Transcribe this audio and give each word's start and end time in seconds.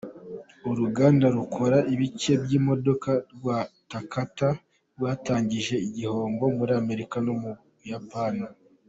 Uruganda 0.71 1.25
rukora 1.37 1.77
ibice 1.93 2.31
by'imodoka 2.43 3.11
rwa 3.33 3.57
Takata 3.91 4.49
rwatangaje 4.95 5.75
igihombo 5.87 6.43
muri 6.57 6.71
Amerika 6.81 7.15
no 7.25 7.33
mu 7.41 7.51
Buyapani. 7.79 8.45